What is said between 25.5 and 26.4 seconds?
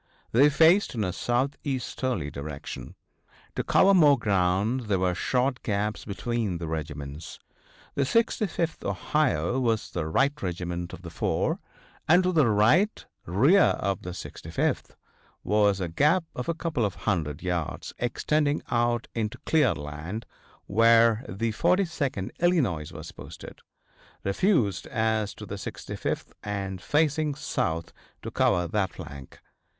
65th